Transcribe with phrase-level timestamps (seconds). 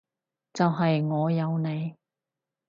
[0.53, 1.95] 就係我有你